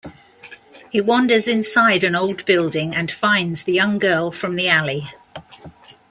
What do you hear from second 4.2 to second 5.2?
from the alley.